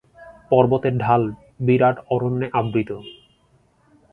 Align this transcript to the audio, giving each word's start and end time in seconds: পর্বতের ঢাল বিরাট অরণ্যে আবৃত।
পর্বতের 0.51 0.95
ঢাল 0.97 1.21
বিরাট 1.65 1.97
অরণ্যে 2.13 2.47
আবৃত। 2.59 2.89